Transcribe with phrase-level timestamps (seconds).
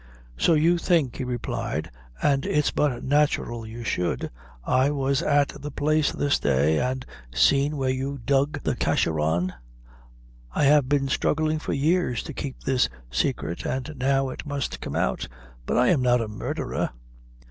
[0.35, 1.91] "So you think," he replied,
[2.23, 4.31] "an' it's but nathural you should,
[4.63, 9.53] I was at the place this day, and seen where you dug the Casharrawan.
[10.55, 14.95] I have been strugglin' for years to keep this saicret, an' now it must come
[14.95, 15.27] out;
[15.67, 16.89] but I'm not a murdherer."